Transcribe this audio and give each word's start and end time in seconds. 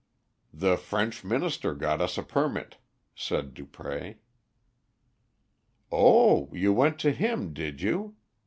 "The 0.51 0.77
French 0.77 1.23
Minister 1.23 1.75
got 1.75 2.01
us 2.01 2.17
a 2.17 2.23
permit," 2.23 2.77
said 3.13 3.53
Dupré. 3.53 4.15
"Oh, 5.91 6.49
you 6.53 6.73
went 6.73 6.97
to 7.01 7.11
him, 7.11 7.53
did 7.53 7.81
you? 7.81 8.15